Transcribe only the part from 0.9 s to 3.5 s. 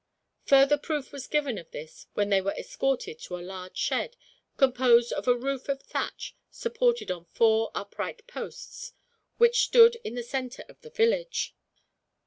was given of this when they were escorted to a